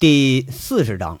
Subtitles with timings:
[0.00, 1.18] 第四十章，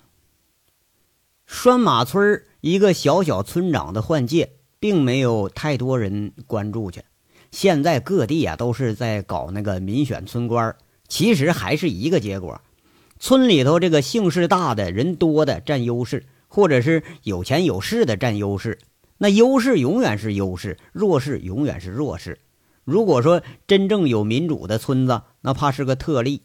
[1.46, 7.02] 拴马村一个小小村长的换届，并没有太多人关注去。
[7.50, 10.76] 现在各地啊都是在搞那个民选村官，
[11.08, 12.60] 其实还是一个结果：
[13.18, 18.78] 村里头这个姓氏大的人多的占优势，或者是有钱有势的占优势。
[19.16, 22.38] 那优势永远是优势，弱势永远是弱势。
[22.84, 26.42] 如果说真正有民主的村子，那怕是个特例。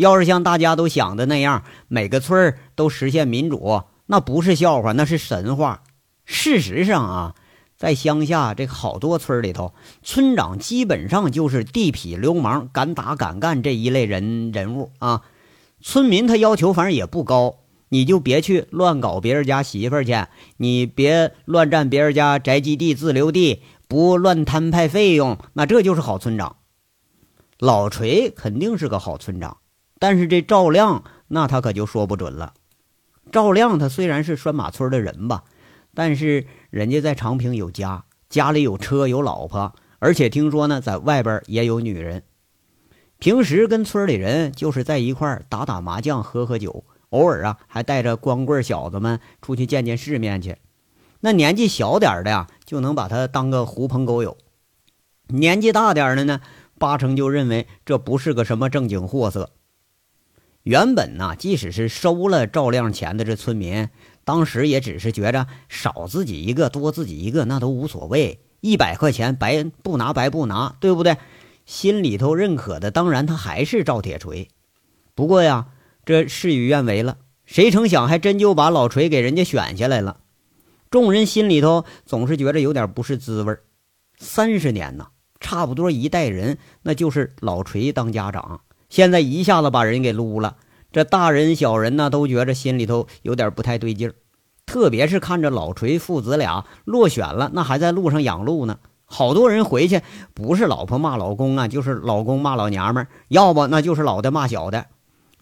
[0.00, 5.82] 要是像大家都想的那样，每个村儿都实现民主，那不是笑话，那是神话。
[6.24, 7.34] 事实上啊，
[7.76, 15.20] 在乡下这好多村里头，村长基本上就是地痞流氓、敢打敢干这一类人人物啊。
[15.82, 17.56] 村民他要求反正也不高，
[17.90, 20.14] 你就别去乱搞别人家媳妇儿去，
[20.56, 26.56] 你别乱占别人家宅基地、自留地，不乱摊派费用，那这就是好村长。
[27.58, 29.58] 老锤肯定是个好村长。
[30.00, 32.54] 但是这赵亮，那他可就说不准了。
[33.30, 35.44] 赵亮他虽然是拴马村的人吧，
[35.94, 42.24] 但是人家在长平有家，家里有车有老婆，而且听说呢，在外边也有女人。
[43.18, 50.56] 平时跟村里人就是在一块打打麻将、喝喝酒，偶尔啊还带着光棍小子们出去见见世面去。
[51.20, 54.38] 那年纪小点的呀，就能把他当个狐朋狗友；
[55.28, 56.40] 年纪大点的呢，
[56.78, 59.52] 八成就认为这不是个什么正经货色。
[60.62, 63.88] 原本呢，即使是收了赵亮钱的这村民，
[64.24, 71.16] 当时也只是觉着少自己一个多自己一个那都无所谓，一百块钱白不拿白不拿，对不对？
[71.64, 74.48] 心里头认可的当然他还是赵铁锤。
[75.14, 75.68] 不过呀，
[76.04, 80.18] 这事与愿违了，谁成想还真就把老锤给人家选下来了。
[80.90, 83.56] 众人心里头总是觉着有点不是滋味
[84.18, 85.08] 三十年呐，
[85.38, 88.60] 差不多一代人，那就是老锤当家长。
[88.90, 90.56] 现在一下子把人给撸了，
[90.92, 94.14] 这大人小人呢都觉着心里头有点不太对劲儿，
[94.66, 98.78] 特别是看着老锤父子俩落选了，那还在路上养路呢。
[99.06, 100.02] 好多人回去
[100.34, 104.86] 不是老婆骂老公啊，就是老公骂老娘们儿，要不那就是老的骂小的。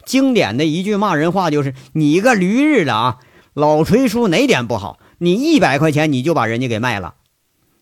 [0.05, 3.19] 经典的一句骂人话就是：“你个驴日的啊！
[3.53, 4.99] 老锤叔哪点不好？
[5.19, 7.17] 你一百块钱你就把人家给卖了。”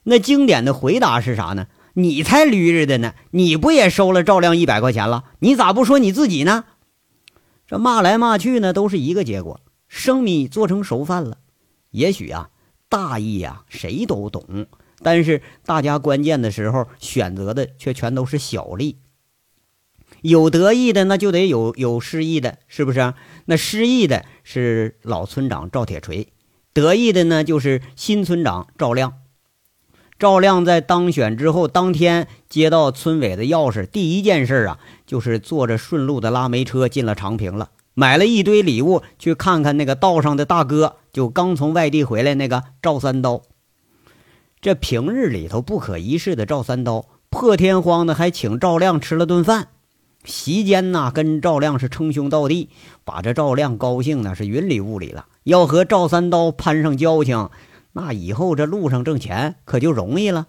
[0.03, 1.67] 那经典的回答是啥呢？
[1.99, 3.15] 你才驴日的呢！
[3.31, 5.25] 你不也收了赵亮一百块钱了？
[5.39, 6.67] 你咋不说你自己呢？
[7.67, 11.39] 这骂来骂去呢，都是一个结果：生米做成熟饭了。
[11.93, 12.51] 也许啊，
[12.91, 14.67] 大义呀，谁都懂，
[15.03, 18.99] 但是大家关键的时候选择的却全都是小利。
[20.21, 23.15] 有得意的，那就得有有失意的，是不是？
[23.47, 26.29] 那失意的是老村长赵铁锤，
[26.75, 29.15] 得意的呢就是新村长赵亮。
[30.19, 43.43] 赵亮在当选之后，当天接到村委的钥匙，第一件事啊，就是坐着顺路的拉煤车进了长平了，买了一堆礼物，去看看那个道上的大哥，就刚从外地回来那个赵三刀。
[44.63, 49.69] 这平日里头不可一世的赵三刀，破天荒的还请赵亮吃了顿饭，
[50.25, 52.71] 席间呐，跟赵亮是称兄道弟，
[53.05, 57.51] 把这赵亮高兴的是云里雾里了，要和赵三刀攀上交情。
[57.97, 60.49] 那以后这路上挣钱可就容易了。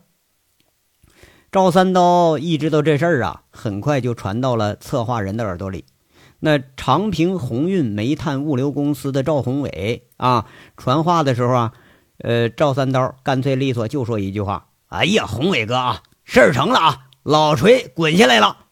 [1.50, 5.86] 赵三刀一知道这事儿啊，很快就传到了策划人的耳朵里。
[6.42, 11.74] 那长平鸿运煤炭物流公司的赵宏伟啊，传话的时候啊，
[12.18, 18.66] 呃，赵三刀干脆利索就说一句话：“哎呀，宏伟哥啊，事儿成了啊，老锤滚下来了。”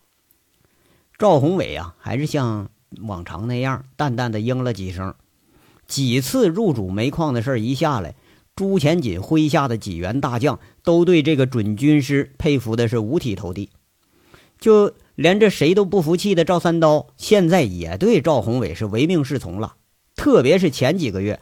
[1.18, 2.68] 赵宏伟啊，还是像
[3.04, 5.16] 往常那样淡淡的应了几声。
[5.88, 8.16] 几次入主煤矿的事儿一下来。
[8.56, 13.70] 朱前锦麾下的几员大将都对这个准军师佩服的是五体投地，
[14.60, 19.76] 就连这谁都不服气的赵三刀，现在也对赵宏伟是唯命是从了。
[20.16, 21.42] 特别是前几个月，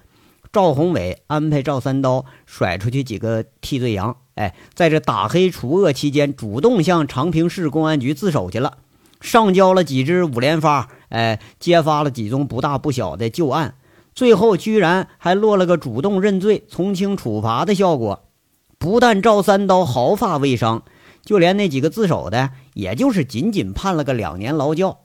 [0.51, 8.79] 赵宏伟安排赵三刀甩出去几个替罪羊，哎，在这打黑除恶期间，主动向长平市公安局自首去了，
[9.21, 13.75] 上交了几支五连发，哎，揭发了几宗不大不小的旧案。
[14.15, 18.29] 最后居然还落了个主动认罪、从轻处罚的效果，
[18.77, 20.83] 不但赵三刀毫发未伤，
[21.23, 24.99] 就连那几个自首的，也就是仅仅判了个两年劳教。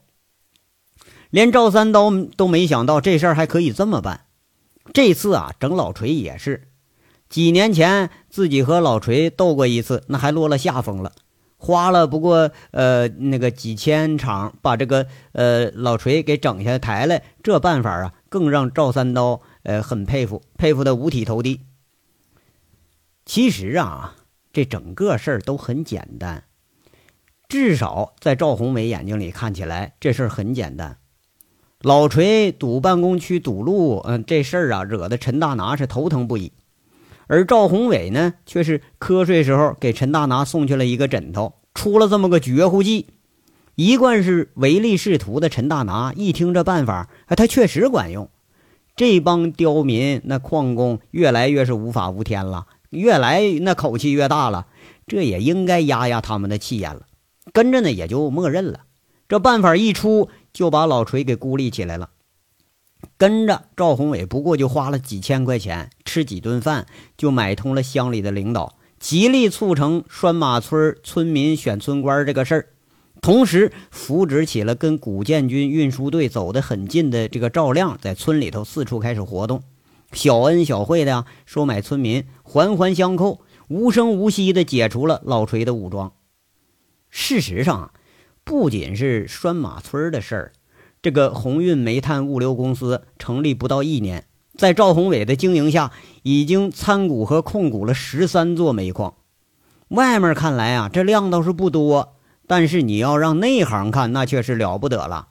[1.29, 4.25] 连赵三刀都没想到这事儿还可以这么办。
[4.93, 6.69] 这次啊，整老锤也是，
[7.29, 11.11] 几年前自己和老锤斗过一次，那还落了下风了，
[11.61, 18.13] 花了不过呃那个几千场把这个呃老锤给整下台来，这办法啊。
[18.29, 21.61] 更让赵三刀呃很佩服，佩服的五体投地。
[23.25, 24.15] 其实啊，
[24.53, 26.43] 这整个事儿都很简单，
[27.47, 30.97] 至少在赵宏伟眼睛里看起来，这事儿很简单。
[31.81, 36.53] 老锤堵办公区堵路，嗯，这事儿啊，惹得陈大拿是头疼不已。
[37.29, 43.05] 而赵宏伟呢，却是瞌睡时候给陈大拿送去了一个枕头，出了这么个绝户计。
[43.75, 48.29] 一贯是唯利是图的陈大拿一听这办法，哎，他确实管用。
[48.95, 54.65] 这帮刁民那矿工越来越是无法无天了，越来那口气越大了，
[55.07, 57.03] 这也应该压压他们的气焰了。
[57.53, 58.81] 跟着呢，也就默认了。
[59.29, 60.27] 这办法一出。
[60.51, 62.09] 就把老锤给孤立起来了，
[63.19, 66.87] 跟着赵宏伟不过就花了几千块钱吃几顿饭，
[67.17, 72.67] 就买通了乡里的领导，极力促成拴马村村民选村官这个事儿，
[73.21, 79.63] 同时扶植起了跟古建军运输队走得很近的这个赵亮，在村里头四处开始活动，
[80.13, 86.13] 小恩小惠的呀收买村民，环环相扣，无声无息的解除了老锤的武装。
[87.09, 87.91] 事实上。
[88.45, 90.51] 不仅是拴马村的事儿，
[91.01, 94.25] 这个鸿运煤炭物流公司成立不到一年，
[94.57, 95.91] 在赵宏伟的经营下，
[96.23, 99.13] 已经参股和控股了十三座煤矿。
[99.89, 102.15] 外面看来啊，这量倒是不多，
[102.45, 105.29] 但是你要让内行看，那却是了不得了。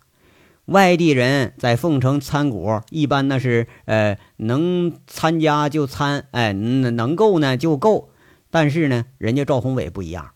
[0.65, 8.11] 外地人在凤城参股，一般那是呃能参加就参，哎，能够呢就够。
[8.50, 10.31] 但是呢，人家赵宏伟不一样。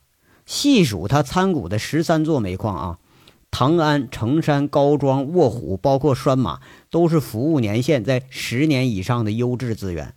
[0.44, 2.98] 细数他参股的十三座煤矿啊，
[3.52, 6.60] 唐安、成山、高庄、卧虎，包括拴马，
[6.90, 10.14] 都是服务年限在十年以上的优质资源。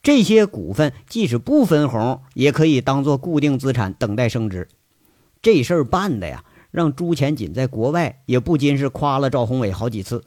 [0.00, 4.68] 这些股份即使不分红，也可以当做固定资产等待升值。
[5.42, 10.24] 这事儿办的呀，让朱前锦在国外也不禁是夸了赵宏伟好几次。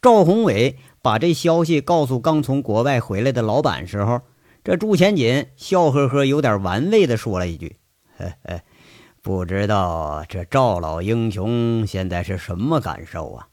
[0.00, 4.20] 赵宏伟把这消息告诉刚从国外回来的老板时候，
[4.62, 7.76] 这朱前锦笑呵呵、有点玩味的说了一句。
[8.16, 8.60] 嘿嘿，
[9.22, 13.48] 不知道这赵老英雄现在是什么感受啊？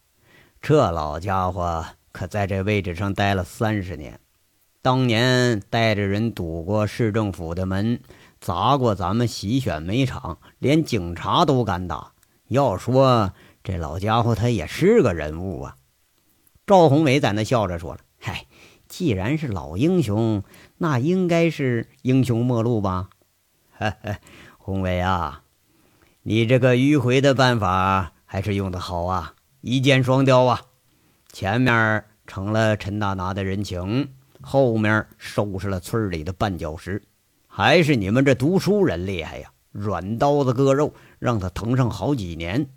[0.61, 4.17] 这老家伙可在这位置上待了三十年，
[4.81, 7.99] 当年带着人堵过市政府的门，
[8.39, 12.13] 砸过咱们洗选煤厂，连警察都敢打。
[12.47, 15.75] 要说这老家伙，他也是个人物啊。
[16.65, 18.45] 赵宏伟在那笑着说了：“嗨，
[18.87, 20.43] 既然是老英雄，
[20.77, 23.09] 那应该是英雄末路吧？”
[23.75, 24.15] 嘿嘿。
[24.57, 25.43] 宏伟啊，
[26.29, 30.62] 你这个迂回的办法还是用的好啊，一箭双雕啊！
[31.31, 34.09] 前面成了陈大拿的人情，
[34.41, 37.01] 后面收拾了村里的绊脚石，
[37.47, 39.51] 还是你们这读书人厉害呀！
[39.71, 42.68] 软刀子割肉，让他疼上好几年。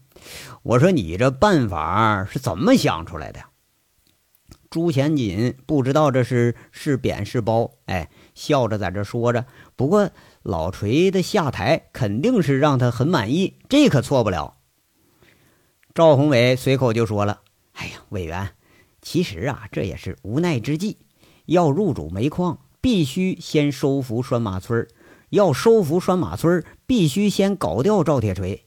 [0.63, 3.41] 我说你这办法是怎么想出来的？
[4.71, 9.45] 朱前锦不知道这是是贬是褒，哎，笑着在这说着。
[9.75, 10.09] 不过。
[10.43, 14.57] 老锤的下台肯定是让他很满意，这可错不了。
[15.93, 17.43] 赵宏伟随口就说了
[17.75, 18.51] ：“哎呀，委员，
[19.03, 20.97] 其实啊，这也是无奈之计。
[21.45, 24.89] 要入主煤矿，必须先收服拴马村
[25.29, 28.65] 要收服拴马村必须先搞掉赵铁锤。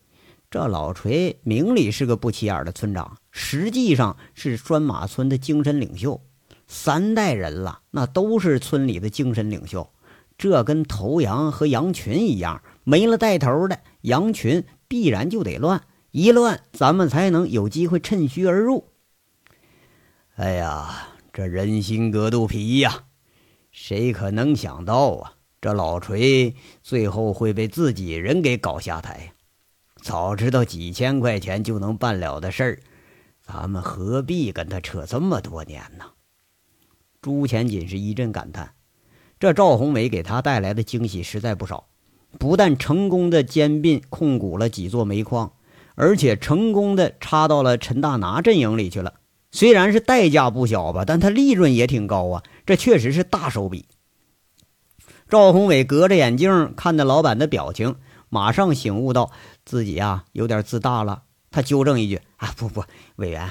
[0.51, 6.21] 这老锤明里是个不起眼的村长，实际上是拴马村的精神领袖。
[6.67, 9.89] 三代人了，那都是村里的精神领袖。”
[10.37, 15.83] 这跟头羊和羊群一样，没了带头的羊群，必然就得乱。
[16.11, 18.89] 一乱，咱们才能有机会趁虚而入。
[20.35, 23.05] 哎呀，这人心隔肚皮呀！
[23.71, 29.33] 谁可能想到啊，这老锤最后会被自己人给搞下台？
[30.01, 32.79] 早知道几千块钱就能办了的事儿，
[33.41, 36.05] 咱们何必跟他扯这么多年呢？
[37.21, 38.73] 朱前锦是一阵感叹。
[39.43, 41.87] 这赵宏伟给他带来的惊喜实在不少，
[42.39, 45.51] 不但成功的兼并控股了几座煤矿，
[45.95, 49.15] 而且成功的插到了陈大拿阵营里去了。
[49.51, 53.85] 虽然是代价不小吧，但他利润也挺高啊，这确实是大手笔。
[55.27, 57.97] 赵宏伟隔着眼镜看着老板的表情，
[58.29, 59.29] 马上醒悟到
[59.65, 61.23] 自己啊有点自大了。
[61.51, 62.85] 他纠正一句：“啊，不不，
[63.17, 63.49] 委员，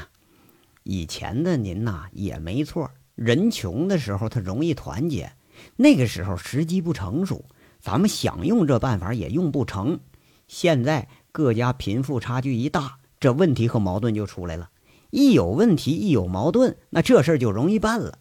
[0.85, 5.31] 以前的您呐也没错，人穷的时候他容易团结。”
[5.77, 7.45] 那个时候时机不成熟，
[7.81, 10.01] 咱们想用这办法也用不成。
[10.49, 14.71] 现在各家贫富差距一大，这问题和矛盾就出来了。
[15.11, 18.19] 一有问题，一有矛盾，那这事儿就容易办了。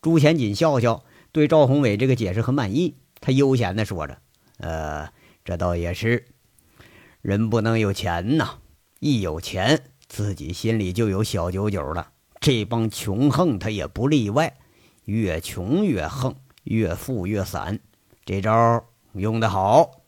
[0.00, 2.96] 朱前锦笑笑，对赵宏伟这个解释很满意。
[3.20, 4.18] 他悠闲地说着
[4.58, 5.08] ：“呃，
[5.44, 6.24] 这倒也是，
[7.20, 8.58] 人不能有钱呐，
[9.00, 12.10] 一有钱，自己心里就有小九九了。
[12.40, 14.56] 这帮穷横，他也不例外。”
[15.04, 17.80] 越穷越横，越富越散，
[18.24, 20.02] 这招用得好。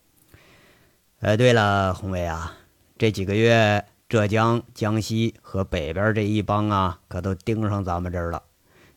[1.21, 2.57] 哎，对了，宏伟啊，
[2.97, 8.43] 这几个月浙江、江西和北边这一帮啊，可都盯上咱们这儿了。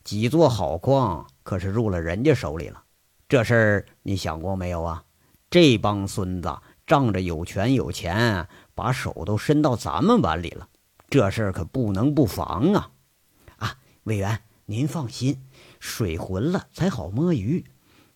[0.04, 2.84] 几座好矿可是入了人家手里了。
[3.27, 5.04] 这事儿你想过没有啊？
[5.50, 10.68] 这帮孙子仗着有权有钱，把手都伸到咱们碗里了。
[11.10, 12.92] 这事儿可不能不防啊！
[13.58, 15.42] 啊，委员您放心，
[15.88, 17.63] 水浑了才好摸鱼。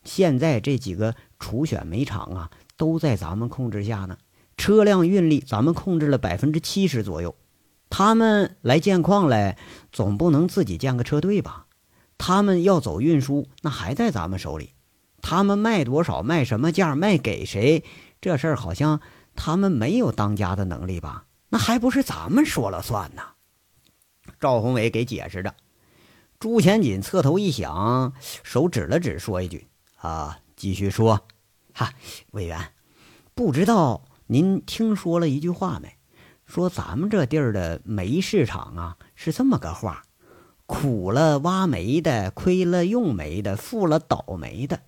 [0.04, 4.18] 现在这几个初选煤厂啊，都在咱们控制下呢。
[4.58, 7.34] 车辆运力咱们控制了百分之七十左右。
[7.90, 9.58] 他们来建矿来，
[9.92, 11.66] 总不能自己建个车队吧？
[12.18, 14.74] 他们要走运输，那还在咱们手里。
[15.22, 17.84] 他们卖多少，卖什么价，卖给谁，
[18.20, 19.00] 这事儿好像
[19.36, 21.26] 他们没有当家的能力吧？
[21.50, 23.22] 那还不是咱们说了算呢？
[24.40, 25.54] 赵宏伟给解释着。
[26.42, 29.68] 朱前锦侧头一想，手指了指，说一句
[30.02, 31.22] ：“啊，继续说。”
[31.72, 31.94] 哈，
[32.32, 32.60] 委员，
[33.36, 35.96] 不知道您听说了一句话没？
[36.48, 40.02] 说咱们这地儿的煤市场啊，是这么个话：
[40.66, 44.82] 苦了挖煤的，亏了用煤的，富了倒霉的。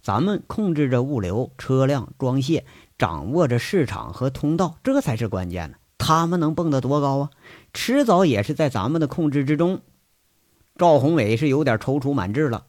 [0.00, 2.64] 咱们控制着物流、车辆、装卸，
[2.96, 5.78] 掌握着市场和通道，这才是关键呢。
[5.98, 7.30] 他们能蹦得多高啊？
[7.72, 9.80] 迟早也是在咱们的控制之中。
[10.78, 12.66] 赵宏伟是有点踌躇满志了。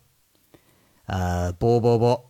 [1.06, 2.26] 呃，不不不，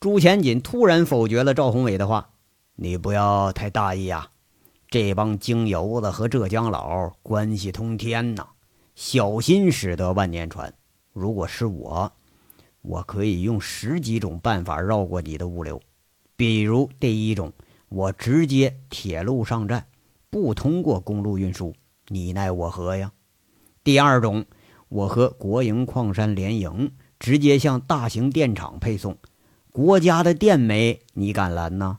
[0.00, 2.30] 朱前锦突然否决了赵宏伟的话。
[2.76, 4.30] 你不要太大意啊！
[4.88, 8.46] 这帮京油子和浙江佬关系通天呐，
[8.94, 10.72] 小心驶得万年船。
[11.12, 12.12] 如果是我。
[12.80, 15.82] 我可以用十几种办法绕过你的物流，
[16.36, 17.52] 比如第一种，
[17.88, 19.88] 我直接铁路上站，
[20.30, 21.74] 不通过公路运输，
[22.06, 23.12] 你奈我何呀？
[23.82, 24.46] 第二种，
[24.88, 29.18] 我和国营矿山联营，直接向大型电厂配送，
[29.70, 31.98] 国家的电煤你敢拦呢？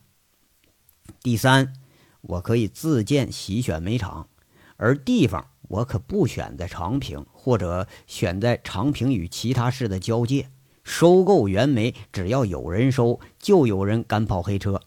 [1.21, 1.73] 第三，
[2.21, 4.27] 我可以自建洗选煤厂，
[4.77, 10.49] 而地方我可不选在长平，或者选在长平与其他市的交界。
[10.83, 14.81] 收购原煤，只要有人收，就有人敢跑黑车，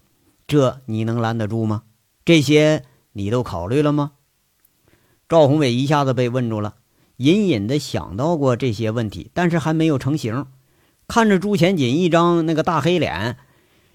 [0.49, 1.85] 这你能拦得住吗？
[2.25, 4.13] 这些你都考虑了吗？
[5.29, 6.75] 赵宏伟一下子被问住了，
[7.23, 10.49] 隐隐的想到过这些问题，但是还没有成型。
[11.07, 13.37] 看着朱前锦一张那个大黑脸，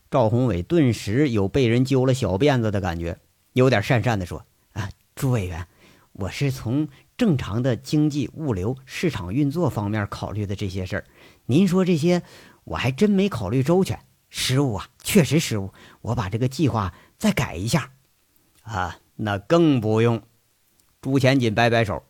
[0.09, 3.19] 赵宏伟顿时有被人揪了小辫子的感觉，
[3.51, 5.67] 有点讪讪的说：“啊，朱委员，
[6.13, 11.03] 我是从正常的经济、物流、市场运作方面考虑的这些事儿。”
[11.47, 12.23] 您说这些，
[12.63, 15.73] 我还真没考虑周全，失误啊，确实失误。
[15.99, 17.91] 我把这个计划再改一下。
[18.63, 20.21] 啊，那更不用。
[21.01, 22.03] 朱前锦摆摆手，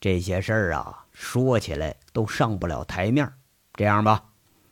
[0.00, 3.30] 这些事儿啊，说起来都上不了台面。
[3.74, 4.24] 这样吧，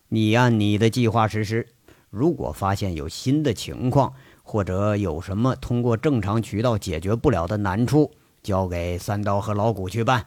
[0.09, 1.69] 你按你的计划实施。
[2.11, 10.27] 如果发现有新的情况，或者有什么通过正常渠道解决不了的难处，交给三刀和老谷去办。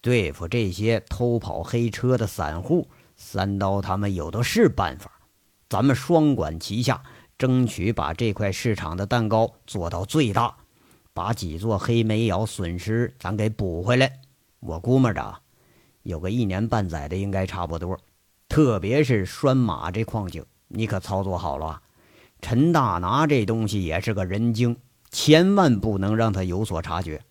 [0.00, 5.10] 对付这些偷跑黑车的散户，三刀他们有的是办法。
[5.68, 7.02] 咱们双管齐下，
[7.38, 10.56] 争取把这块市场的蛋糕做到最大，
[11.14, 14.20] 把几座黑煤窑损失咱给补回来。
[14.66, 15.42] 我估摸着，
[16.04, 17.98] 有个一年半载的应该差不多。
[18.48, 21.82] 特别是拴马这矿井，你可操作好了。
[22.40, 24.76] 陈大拿这东西也是个人精，
[25.10, 27.22] 千万不能让他有所察觉。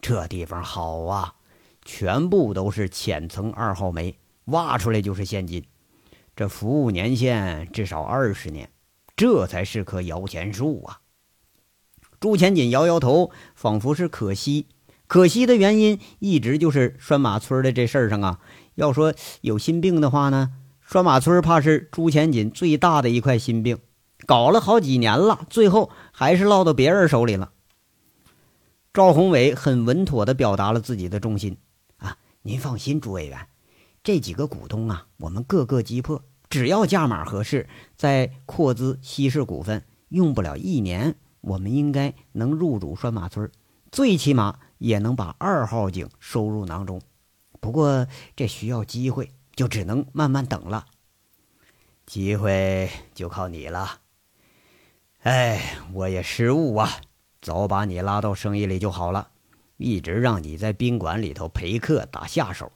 [0.00, 1.34] 这地方好啊！
[1.84, 5.64] 全部都是浅层二号煤，挖出来就是现金，
[6.34, 8.68] 这服务年限至少二十年，
[9.14, 11.00] 这才是棵摇钱树啊！
[12.18, 14.66] 朱前锦摇摇头，仿佛是可惜。
[15.12, 18.40] 可惜的原因一直就是拴马村的这事儿上啊。
[18.76, 23.76] 要说有心病的话呢，拴马村怕是朱前锦最大的一块心病，
[24.24, 27.52] 搞了好几年了，最后还是落到别人手里了。
[28.94, 31.58] 赵宏伟很稳妥地表达了自己的重心
[31.98, 32.16] 啊。
[32.40, 33.48] 您放心，朱委员，
[34.02, 43.50] 这几个股东啊，我们个个击破，只要价码合适，再扩资稀释股份，用不了一年，我们应该能入主拴马村，
[43.90, 47.00] 最起码也能把二号井收入囊中。
[47.60, 50.84] 不过这需要机会，就只能慢慢等了。
[52.04, 54.00] 机会就靠你了。
[55.22, 56.90] 哎，我也失误啊，
[57.40, 59.28] 早把你拉到生意里就好了。
[59.76, 62.72] 一直让你在宾馆里头陪客打下手，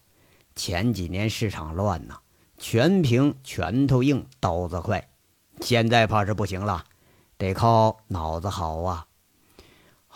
[0.54, 2.20] 前几年市场乱呐，
[2.56, 5.08] 全凭拳头硬刀子快，
[5.60, 6.84] 现在怕是不行了，
[7.36, 9.05] 得靠脑子好啊。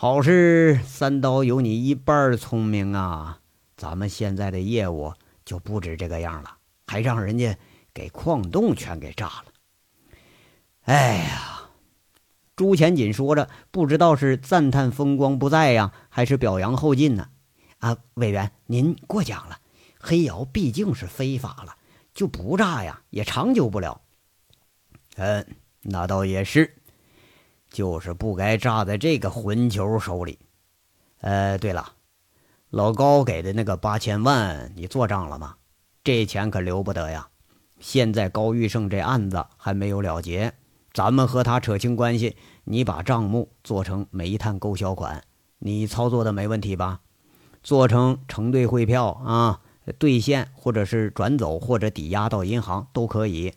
[0.01, 3.39] 好事三刀有你一半聪明啊，
[3.77, 5.13] 咱们现在的业务
[5.45, 7.55] 就不止这个样了，还让人家
[7.93, 9.45] 给矿洞全给炸了。
[10.85, 11.69] 哎呀，
[12.55, 17.29] 朱前锦说着，不知道是赞叹风光不再呀，还是表扬后进呢？
[17.77, 19.59] 啊，委员，您过奖了。
[19.99, 21.75] 黑窑毕竟是非法了，
[22.11, 24.01] 就不炸呀，也长久不了。
[25.17, 25.45] 嗯，
[25.81, 26.80] 那倒也是，
[27.71, 30.37] 就是不该炸在这个混球手里。
[31.21, 31.93] 呃，对了，
[32.69, 35.55] 老高给的那个八千万，你做账了吗？
[36.03, 37.29] 这钱可留不得呀！
[37.79, 40.53] 现在高玉胜这案子还没有了结，
[40.93, 42.35] 咱们和他扯清关系。
[42.63, 45.23] 你把账目做成煤炭购销款，
[45.57, 46.99] 你操作的没问题吧？
[47.63, 49.61] 做成承兑汇票啊，
[49.97, 53.53] 兑现或者是转走或者抵押到银行都可以，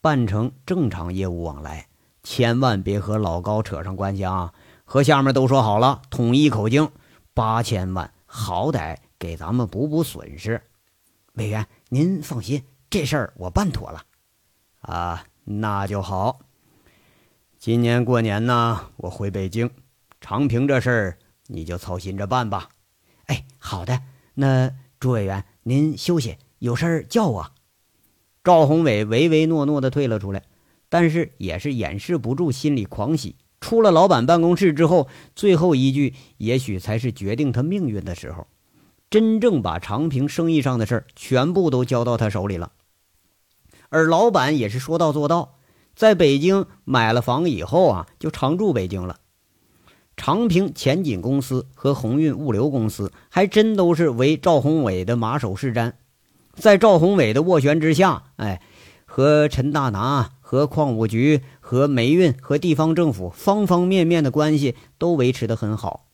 [0.00, 1.87] 办成正常业务往来。
[2.30, 4.52] 千万别和老高扯上关系啊！
[4.84, 6.90] 和下面都说好了，统一口径，
[7.32, 10.60] 八千万好歹给咱们补补损失。
[11.36, 11.66] 委员。
[11.88, 14.02] 您放心，这事儿我办妥了。
[14.80, 16.40] 啊，那就好。
[17.58, 19.70] 今年过年呢，我回北京，
[20.20, 22.68] 长平这事儿你就操心着办吧。
[23.24, 24.02] 哎，好的。
[24.34, 24.70] 那
[25.00, 27.50] 朱委员，您休息，有事儿叫我。
[28.44, 30.42] 赵宏伟唯唯诺诺的退了出来，
[30.88, 33.36] 但是也是掩饰不住心里狂喜。
[33.60, 38.46] 出了老板办公室之后，最后一句也许才是决定他命运的时候。
[39.10, 42.72] 真正把长平生意上的事儿全部都交到他手里了，
[43.88, 45.54] 而老板也是说到做到，
[45.96, 49.20] 在北京买了房以后啊，就常住北京了。
[50.14, 55.94] 长平前景公司和鸿运物流公司还真都是为赵宏伟的马首是瞻，
[56.52, 58.60] 在赵宏伟的斡旋之下，哎，
[59.10, 66.04] 和陈大拿、和矿务局、和煤运、和地方政府方方面面的关系都维持得很好，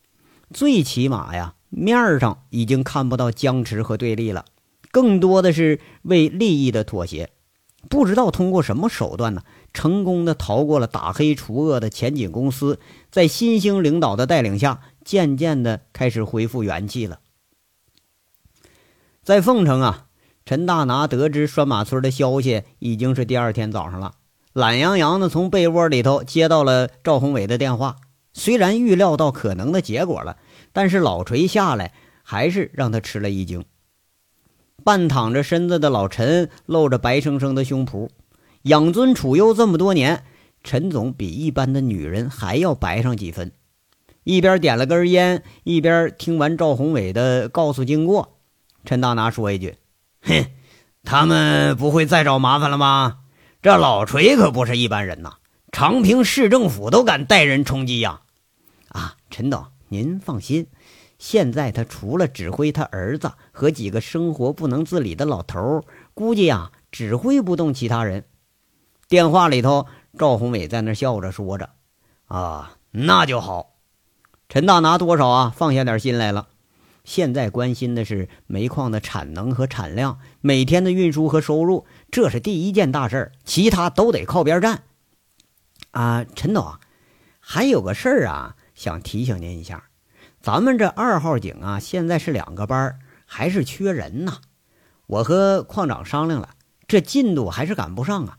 [0.51, 1.55] 最起码呀。
[1.69, 4.45] 面上已经看不到僵持和对立了，
[4.91, 7.31] 更多的是为利益的妥协。
[7.89, 12.79] 不知道通过什么手段呢，成功的逃过了打黑除恶的前景公司，
[13.11, 17.19] 在新兴领导的带领下，渐渐的开始恢复元气了。
[19.21, 20.07] 在凤城啊，
[20.45, 24.13] 陈大拿得知拴马村的消息，已经是第二天早上了，
[24.53, 27.97] 懒洋洋的从被窝里头接到了赵宏伟的电话。
[28.33, 30.37] 虽然预料到可能的结果了。
[30.77, 33.63] 但是老锤下来，还是让他吃了一惊。
[34.83, 38.09] 半躺着身子的老陈露着白生生的胸脯，
[38.63, 40.25] 养尊处优这么多年，
[40.65, 43.53] 陈总比一般的女人还要白上几分。
[44.25, 48.37] 一边点了根烟，一边听完赵宏伟的告诉经过，
[48.83, 49.75] 陈大拿说一句
[50.25, 50.51] ：“哼，
[51.03, 53.19] 他们不会再找麻烦了吗？
[53.61, 55.37] 这老锤可不是一般人呐，
[55.71, 58.21] 长平市政府都敢带人冲击呀！”
[58.89, 59.65] 啊，陈总。
[59.87, 60.67] 您放心，
[61.19, 65.83] 现在他除了指挥他儿子和几个生活不能自理的老头，
[66.15, 68.25] 估计呀指挥不动其他人。
[69.07, 69.85] 电话里头，
[70.17, 71.69] 赵宏伟在那笑着说着
[72.25, 73.75] ：“啊，那就好。”
[74.49, 76.47] 陈大拿多少啊放下点心来了。
[77.05, 84.83] 现在关心的是煤矿的产能和产量，每天的运输和收入，这是第一件大事儿，其他都得靠边站。
[85.91, 86.73] 啊，陈总，
[87.39, 88.57] 还有个事儿啊。
[88.73, 89.85] 想提醒您一下，
[90.41, 94.39] 咱们这二号井啊，现在是两个班，还是缺人呢。
[95.07, 96.49] 我和矿长商量了，
[96.87, 98.37] 这进度还是赶不上啊。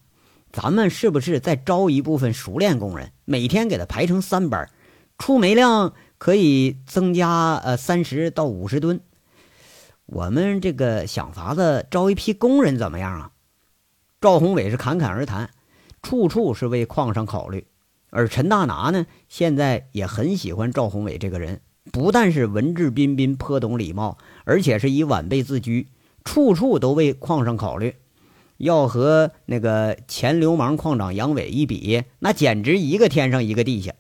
[0.52, 4.68] 咱们是不是再招一部分熟练工人，每天给他排成三班，
[5.16, 9.00] 出煤量可以增加呃三十到五十吨？
[10.06, 13.30] 我们这个想法子招一批工人怎么样啊？
[14.20, 15.50] 赵宏伟是侃侃而谈，
[16.02, 17.66] 处处是为矿上考虑。
[18.10, 21.60] 而陈大拿呢，现在也很喜欢赵宏伟这个人，
[21.92, 25.88] 不但是文质彬彬、颇懂礼貌，而且是以晚辈自居，
[26.24, 27.96] 处处都为矿上考虑。
[28.58, 33.92] 要和那个前流氓矿长杨伟一比，那简直一个天上一个地下。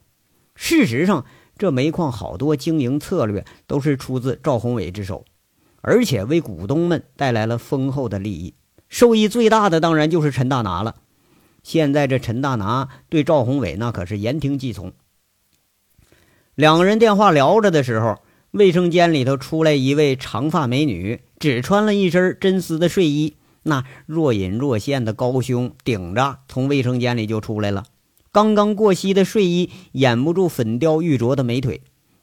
[0.54, 1.26] 事实上，
[1.58, 5.24] 这煤矿好多经营策略都是出自赵宏伟之手，
[5.80, 8.54] 而且为股东们带来了丰厚的利益，
[8.88, 10.96] 受益最大的当然就是陈大拿了。
[11.62, 14.92] 现在这陈大拿对赵宏伟那可是言听计从。
[16.54, 18.20] 两个人电话聊着的时候，
[18.52, 27.84] 卫生间里头出来一位长发美女，只穿了一身真丝的睡衣，那若隐若现的高胸顶着，从卫生间里就出来了。
[28.36, 31.80] 刚刚过膝的睡衣掩不住粉雕玉琢的美腿，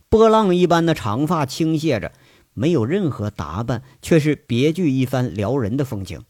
[0.10, 2.12] 波浪一般的长发倾泻着，
[2.54, 6.22] 没有任何打扮，却是别具一番撩人的风情。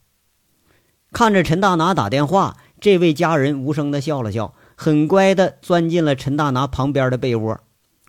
[1.12, 2.56] 看着陈大拿打电话。
[2.80, 7.60] 这位家人无声的笑了笑，很乖的钻进了陈大拿旁边的被窝。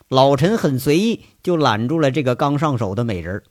[0.08, 3.44] 老陈很随意就揽住了这个刚上手的美人。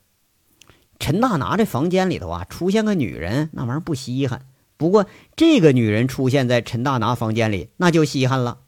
[0.98, 4.46] 陈大拿这房间里头啊，出现个女人，那玩意儿不稀罕。
[4.84, 8.58] 不过这个女人出现在陈大拿房间里，那就稀罕了。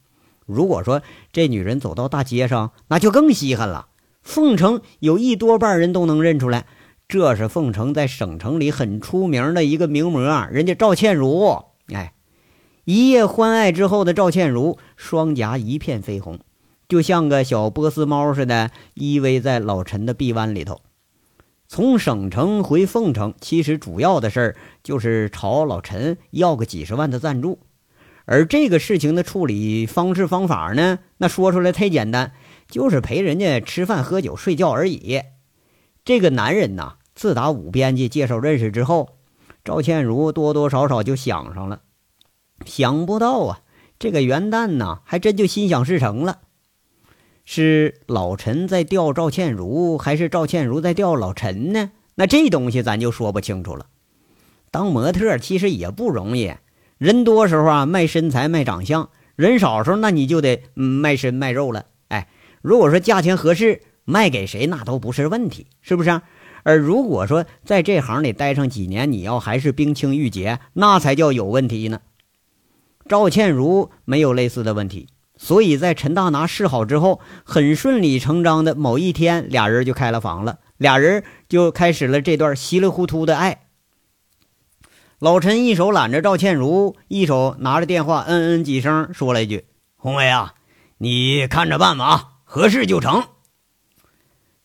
[0.46, 3.88] 如果说这女人走到大街上，那就更稀罕了。
[4.22, 6.64] 凤城有一多半人都能认出来，
[7.06, 11.64] 这是凤城在省城里很出名的一个名模，人家赵倩如。
[11.92, 12.14] 哎，
[12.86, 16.38] 一夜欢爱之后的赵倩茹，双颊一片绯红，
[16.88, 20.80] 就像个小波斯猫似的依偎在老陈的臂弯里头。
[21.68, 27.58] 从省城回凤城，其实主要的事儿就是朝老陈要个几十万的赞助。
[28.24, 32.32] 而这个事情的处理方式方法呢，那说出来太简单，
[32.68, 35.22] 就是陪人家吃饭、喝酒、睡觉而已。
[36.04, 39.18] 这个男人呐，自打武编辑介绍认识之后，
[39.64, 41.82] 赵倩茹多多少少就想上了。
[42.64, 43.60] 想不到啊，
[43.98, 46.40] 这个元旦呢，还真就心想事成了。
[47.48, 51.92] 是老陈在钓赵倩如，还是赵倩如在钓老陈呢？
[52.16, 53.86] 那这东西咱就说不清楚了。
[54.72, 56.52] 当模特其实也不容易，
[56.98, 61.86] 人多时候啊卖身材卖长相，人少时候那你就得卖身卖肉了。
[62.08, 62.28] 哎，
[62.62, 66.20] 如果说价钱合适，卖给谁那都不是问题，是不是？
[66.64, 72.00] 而如果说在这行里待上几年，你要还是冰清玉洁，那才叫有问题呢。
[73.08, 75.06] 赵倩如没有类似的问题。
[75.38, 83.66] 所以在陈大拿示好之后，很顺理成章的某一天，俩人就开了房了，俩人就开始了这段稀里糊涂的爱。
[85.18, 90.54] 老陈一手揽着赵倩如，一手拿着电话，嗯嗯几声，说了一句：“红梅啊，
[90.98, 93.24] 你看着办吧，啊合适就成。”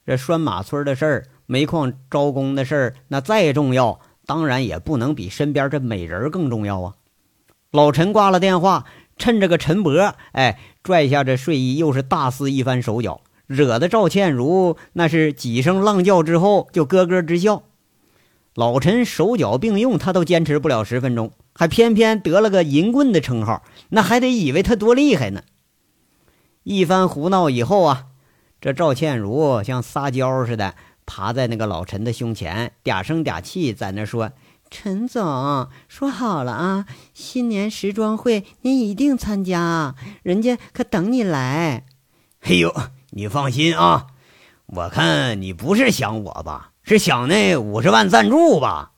[0.08, 6.94] 这拴马村的事儿，煤矿招工的事儿，那再重要，当然也不能比身边这美人更重要啊。
[7.72, 8.86] 老陈挂了电话。
[9.22, 17.62] 趁着个陈伯，哎，拽下这睡衣，又是大肆一番手脚，惹得赵倩如那是几声浪叫之后就咯咯直笑。
[18.56, 25.44] 老陈手脚并用，他都坚持不了十分钟，还偏偏得了个银棍的称号，那还得以为他多厉害呢。
[26.64, 28.08] 一番胡闹以后啊，
[28.60, 30.74] 这赵倩如像撒娇似的
[31.06, 34.32] 爬在那个老陈的胸前，嗲声嗲气在那说。
[34.72, 41.86] 陈总说好了啊，新年时装会您一定参加，人家可等你来。
[42.44, 42.74] 哎呦，
[43.10, 44.08] 你放心啊，
[44.68, 48.94] 我看你不是想我吧，是想那五十万赞助吧？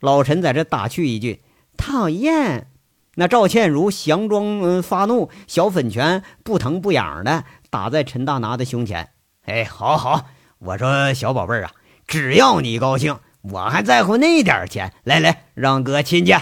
[0.00, 1.40] 老陈在这打趣一句
[1.78, 2.66] ：“讨厌。”
[3.14, 9.10] 那赵倩如佯装发怒，小粉拳不疼不痒的打在陈大拿的胸前。
[9.44, 10.26] 哎，好好，
[10.58, 11.70] 我说小宝贝儿啊，
[12.08, 13.16] 只要你高兴。
[13.50, 16.34] 我还在乎那点钱，来来，让哥亲去。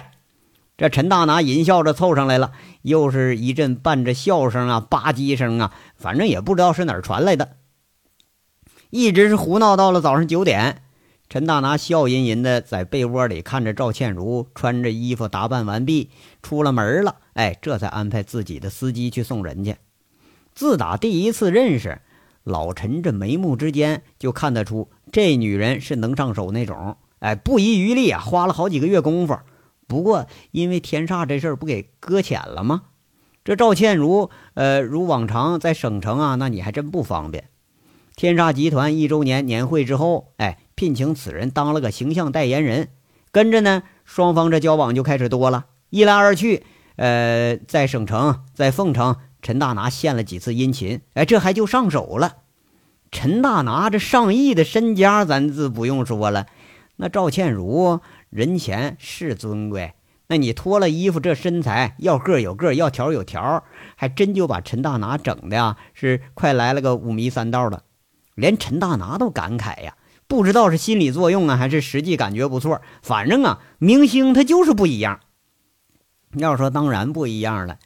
[0.76, 7.56] 这陈大拿淫笑着凑上来了，又是一阵伴着笑声啊，吧唧声啊，反正也不知道是哪儿传来的。
[8.90, 10.82] 一直是胡闹到了早上九点，
[11.28, 16.10] 陈大拿笑吟吟的在被窝里看着赵倩如穿着衣服打扮完毕
[16.42, 19.76] 出了门了，哎，这才安排自己的司机去送人去。
[20.54, 22.00] 自打第一次认识。
[22.44, 26.98] 老陈这眉目之间就看得出，这女人是能上手那种。
[27.18, 29.38] 哎，不遗余力啊，花了好几个月功夫。
[29.86, 32.82] 不过因为天煞这事儿不给搁浅了吗？
[33.44, 37.48] 这赵倩如，呃，如往常在省城啊，那你还真不方便。
[38.14, 42.88] 天煞集团一周年年会之后，哎，聘请此人当了个形象代言人。
[43.30, 45.66] 跟着呢，双方这交往就开始多了。
[45.90, 46.64] 一来二去，
[46.96, 49.16] 呃，在省城，在凤城。
[49.44, 52.36] 陈大拿献了几次殷勤，哎，这还就上手了。
[53.10, 56.46] 陈大拿这上亿的身家，咱自不用说了。
[56.96, 59.92] 那赵倩如人前是尊贵，
[60.28, 63.62] 那你脱了衣服，这身材要个有个，要条有条，
[63.96, 67.82] 还真就把陈大拿整的呀，是快来了个五迷三道的。
[68.34, 69.94] 连陈大拿都感慨呀，
[70.26, 72.80] 不知道是心理作用啊，还是实际感觉不错。
[73.02, 75.20] 反正啊，明星他就是不一样。
[76.32, 77.76] 要说当然不一样了。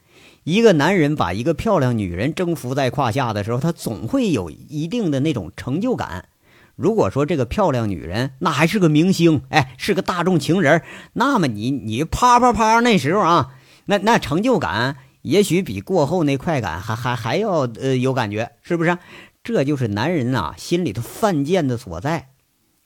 [0.49, 6.31] 一个男人把一个漂亮女人征服在胯下的时候，他总会有一定的那种成就感。
[6.75, 10.81] 如果说这个漂亮女人那还是个明星，哎，是个大众情人，
[11.13, 13.51] 那么你你啪啪啪那时候啊，
[13.85, 18.97] 那那成就感也许比过后那快感还还还要呃有感觉，是不是？
[19.45, 22.29] 这就是男人啊心里头犯贱的所在。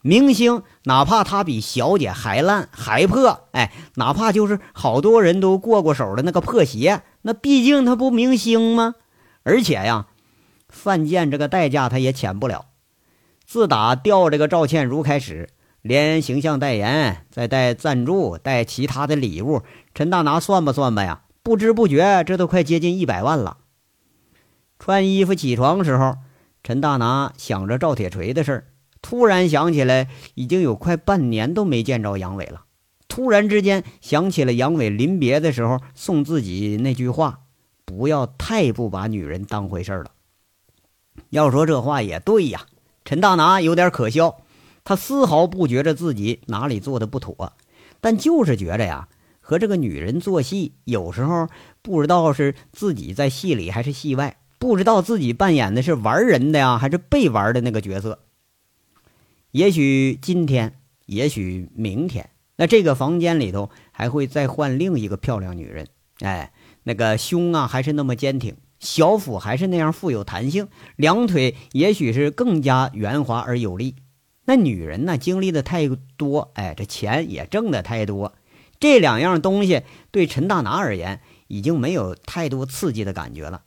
[0.02, 8.96] 明星哪怕他比小姐还烂还破，哎，哪怕就是好多人都过过手的那个破鞋，那毕竟他不明星吗？
[9.44, 10.08] 而且呀，
[10.68, 12.66] 犯贱这个代价他也浅不了。
[13.46, 15.50] 自打调这个赵倩如开始，
[15.82, 19.62] 连形象代言，再带赞助，带其他的礼物，
[19.94, 23.58] 陈大拿算吧算吧呀，不知不觉这都快接近一百万了。
[24.78, 26.16] 穿衣服起床时候，
[26.64, 28.64] 陈大拿想着赵铁锤的事儿。
[29.02, 32.64] 突然想起来，已经有快半年都没见着杨伟了。
[33.08, 37.40] 突然之间想起了杨伟临别的时候送自己那句话
[37.84, 40.12] ：“不要太不把女人当回事儿了。
[41.28, 42.62] 要说这话也对呀，
[43.04, 44.38] 陈大拿有点可笑，
[44.82, 47.52] 他丝毫不觉着自己哪里做的不妥，
[48.00, 49.08] 但就是觉着呀，
[49.40, 51.48] 和这个女人做戏，有时候
[51.82, 58.20] 不知道是自己在戏里还是戏外，不知道自己扮演的是玩人的呀，还是被玩的那个角色。
[59.52, 65.88] 也许今天，也许明天，那这个房间里头还会再换另一个漂亮女人，
[66.20, 68.56] 哎，那个胸啊还是那么坚挺。
[68.80, 73.96] 小腹还是那样富有弹性，两腿也许是更加圆滑而有力。
[74.46, 75.86] 那女人呢，经历的太
[76.16, 78.32] 多，哎，这钱也挣的太多。
[78.80, 83.64] 这两样东西对陈大拿而言，已经没有太多刺激的感觉了。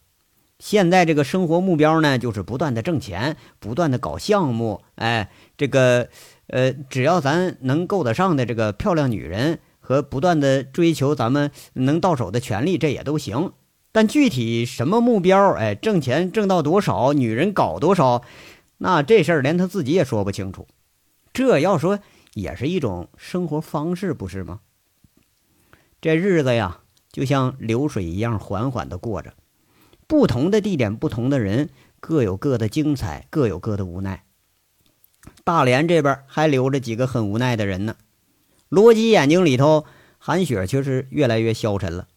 [0.65, 4.81] 现在这个生活目标呢，就是不断的挣钱，不断的搞项目。
[4.95, 6.09] 哎，这个，
[6.47, 13.51] 呃，只要咱能够得上的这个漂亮女人，和不断的追求咱们能到手的权利，这也都行。
[13.91, 15.51] 但具体什么目标？
[15.51, 18.23] 哎，挣钱挣到多少，女人搞多少，
[18.79, 20.67] 那这事儿连他自己也说不清楚。
[21.31, 21.99] 这要说
[22.33, 24.61] 也是一种生活方式，不是吗？
[26.01, 26.79] 这日子呀，
[27.11, 29.31] 就像流水一样缓缓的过着。
[30.07, 34.23] 不同的地点，不同的人，各有各的精彩，各有各的无奈。
[35.43, 37.95] 大连这边还留着几个很无奈的人呢。
[38.69, 39.85] 罗辑眼睛里头，
[40.19, 42.07] 韩雪却是越来越消沉了。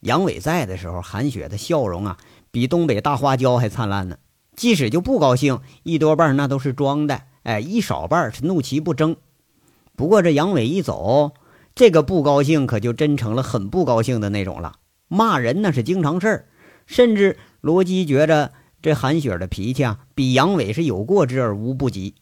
[0.00, 2.18] 杨伟在的时候，韩雪的笑容啊，
[2.50, 4.18] 比东北大花椒还灿烂呢。
[4.54, 9.16] 即使就不高兴，一多半那都是装的，哎，一少半是怒其不争。
[9.96, 11.32] 不过这杨伟一走，
[11.74, 14.74] 这个不高兴可就真成了很不高兴的那种了，
[15.08, 16.48] 骂人那是经常事儿。
[16.86, 22.14] 甚至罗辑觉着这韩雪的脾气啊，比杨伟是有过之而无不及。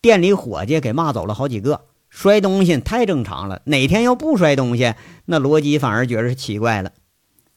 [0.00, 3.62] 店里伙计给骂走了好几个，摔东西太正常了。
[3.64, 4.94] 哪天要不摔东西，
[5.26, 6.92] 那罗辑反而觉着是奇怪了。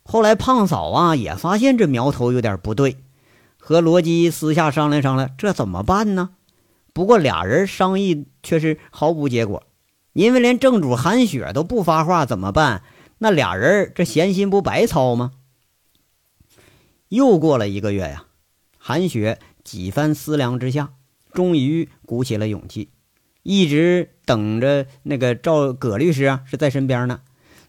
[0.03, 2.97] 后来胖嫂啊也发现这苗头有点不对，
[3.57, 6.31] 和罗辑私下商量商量，这怎么办呢？
[6.91, 9.63] 不过俩人商议却是毫无结果，
[10.11, 12.83] 因为连正主韩雪都不发话，怎么办？
[13.19, 15.31] 那俩人这闲心不白操吗？
[17.13, 18.25] 又过了一个月呀，
[18.79, 20.93] 韩雪几番思量之下，
[21.31, 22.89] 终于鼓起了勇气，
[23.43, 27.21] 一直等着那个赵葛律师啊是在身边呢。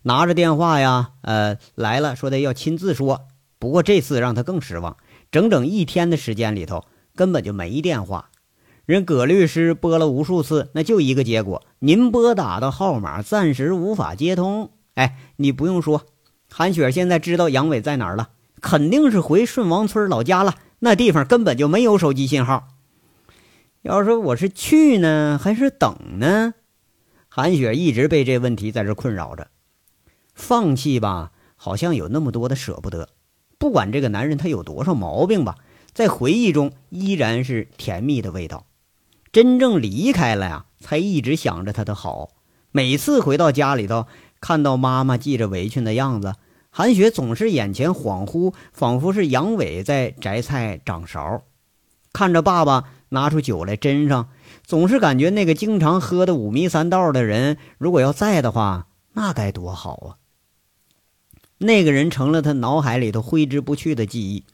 [0.05, 3.29] 拿着电话呀，呃，来了，说的要亲自说。
[3.59, 4.97] 不过这次让他更失望，
[5.31, 8.31] 整整一天的时间里头根本就没电话。
[8.87, 14.71] 人葛律师拨了无数次，那就一个结果：您拨打的号码暂时无法接通。
[14.95, 16.07] 哎，你不用说，
[16.51, 18.31] 韩雪现在知道杨伟在哪儿了，
[18.65, 20.55] 肯定是回顺王村老家了。
[20.79, 22.69] 那地方根本就没有手机信号。
[23.83, 26.55] 要说我是去呢，还是等呢？
[27.29, 29.49] 韩雪一直被这问题在这困扰着。
[30.35, 33.11] 放弃吧，好像有那么多的舍不得。
[33.59, 35.57] 不管这个男人他有多少毛病吧，
[35.93, 38.65] 在回忆中依然是甜蜜的味道。
[39.31, 42.31] 真正离开了呀，才一直想着他的好。
[42.73, 44.07] 每次回到家里头，
[44.41, 46.35] 看到妈妈系着围裙的样子，
[46.77, 51.45] 韩雪总是眼前恍惚，仿佛是杨伟在摘菜掌勺。
[52.13, 54.29] 看着爸爸拿出酒来斟上，
[54.65, 60.19] 总是感觉那个经常喝的五迷三道的人，如果要在的话，那该多好啊！
[61.59, 64.45] 那个人成了他脑海里头挥之不去的记忆，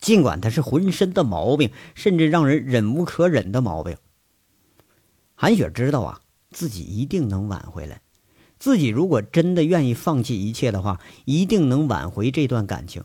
[0.00, 3.98] 尽管他是浑身的毛病，甚至让人忍无可忍的毛病。
[5.34, 8.00] 韩雪知道啊，自己一定能挽回来。
[8.58, 13.04] 自己如果真的愿意放弃一切的话，一定能挽回这段感情。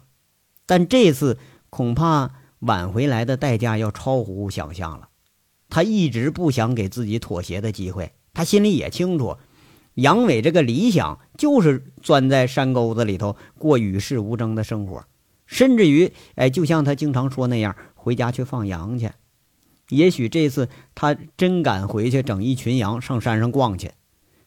[0.65, 1.37] 但这次
[1.69, 5.09] 恐怕挽回来的代价要超乎想象了。
[5.69, 9.37] 他一直不想给自己妥协的机会，他心里也清楚。
[9.95, 15.05] 杨伟这个理想就是钻在山沟子里头过与世无争的生活，
[15.45, 19.11] 甚至于，哎，就像他经常说那样，回家去放羊去。
[19.89, 23.91] 也许这次他真敢回去整一群羊上山上逛去，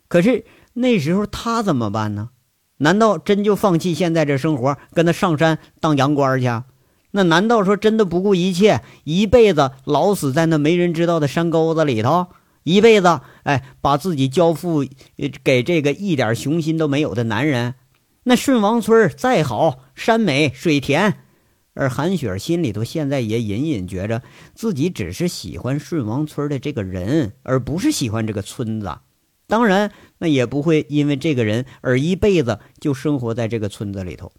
[0.08, 2.30] 可是那时候他怎么办呢？
[2.78, 6.64] 难道真就放弃现在这生活，跟他上山当羊倌去？
[7.12, 12.26] 那难道说真的不顾一切，一辈子老死在那没人知道的山沟子里头？
[12.64, 14.84] 一辈子，哎，把自己交付
[15.44, 17.74] 给这个一点雄心都没有的男人，
[18.24, 21.18] 那顺王村再好，山美水甜，
[21.74, 24.22] 而韩雪心里头现在也隐隐觉着
[24.54, 28.90] 自己只是喜欢顺王村的这个人，而不是喜欢这个村子。
[29.54, 34.32] 当然，那也不会因为这个人而一辈子就生活在这个村子里头。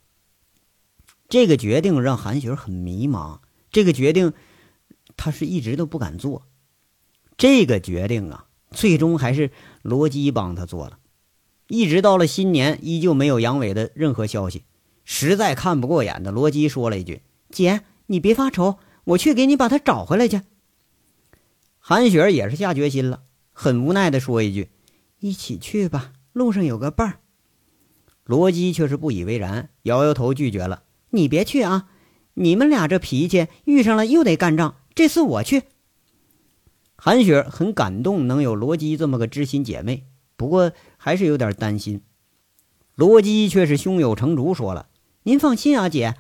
[1.30, 3.39] 这个决定让韩雪很迷茫，
[3.71, 4.34] 这个决定，
[5.15, 6.43] 她是一直都不敢做。
[7.38, 9.51] 这个决定啊，最终还是
[9.84, 10.99] 罗基帮他做了。
[11.69, 14.65] 一直到了新年，依旧没有杨伟的任何消息。
[15.06, 20.41] 实在看不过眼的罗基说了一句：“姐，你别发愁，我去给你把他找回来去。”
[21.80, 23.21] 韩雪也是下决心了，
[23.54, 24.71] 很无奈的说一句
[25.25, 27.19] ：“一起去吧，路上有个伴儿。”
[28.25, 31.89] 罗辑却是不以为然，摇摇头拒绝了：“你别去啊，
[32.35, 35.63] 你们俩这脾气遇上了又得干仗，这次我去。”
[36.95, 40.03] 韩雪很感动，能有罗辑这么个知心姐妹，
[40.38, 42.01] 不过还是有点担心。
[42.93, 44.89] 罗辑却是胸有成竹说了
[45.23, 46.13] ：“您放心啊，姐，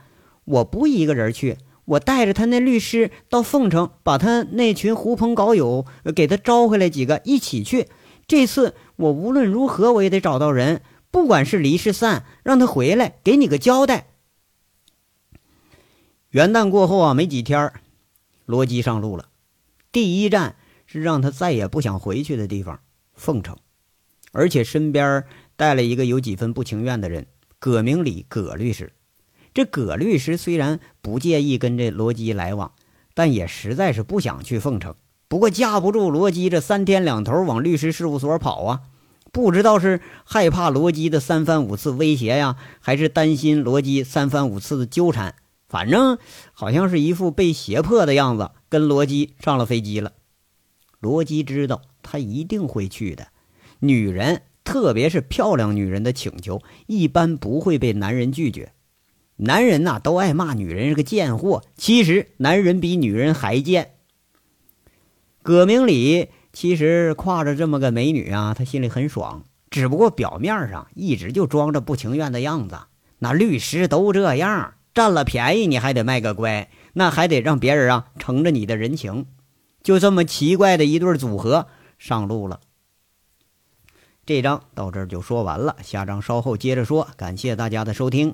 [0.45, 7.87] 我不一个人去，我带着他那律师到凤城，把他那群狐朋狗友给他招回来几个一起去。
[8.27, 14.07] 这次我无论如何我也得找到人，不管是离是散，让他回来给你个交代。”
[16.31, 17.71] 元旦过后啊，没几天，
[18.45, 19.29] 罗辑上路了，
[19.91, 20.55] 第一站。
[20.87, 22.79] 是让他再也不想回去的地方，
[23.15, 23.57] 凤城，
[24.31, 25.23] 而且身边
[25.55, 27.25] 带了一个有几分不情愿的人，
[27.57, 28.93] 葛明礼，葛律师。
[29.51, 32.71] 这葛律师虽然不介意跟这罗辑来往，
[33.15, 34.95] 但也实在是不想去凤城。
[35.27, 38.81] 不过架不住罗基这三天两头往律师事务所跑啊，
[39.31, 45.35] 不知道是害怕罗基的三番五次威胁呀，还是担心罗基三番五次的纠缠，
[45.67, 46.17] 反正
[46.53, 50.13] 好像是一副被胁迫的样子，跟罗基上了飞机了。
[50.99, 53.27] 罗基知道他一定会去的。
[53.79, 58.73] 女人，特别是漂亮女人的请求，一般不会被男人拒绝。
[59.37, 63.94] 男人呐，都爱骂女人是个贱货，其实男人比女人还贱。
[65.45, 72.79] 葛明礼其实挎着这么个美女啊，他心里很爽，只不过表面上一直就装着不情愿的样子。
[73.19, 79.27] 那律师都这样，占了便宜你还得卖个乖，那还得让别人啊承着你的人情。
[79.83, 81.67] 就这么奇怪的一对组合
[81.99, 82.61] 上路了。
[84.25, 87.07] 这章到这儿就说完了，下章稍后接着说。
[87.17, 88.33] 感谢大家的收听。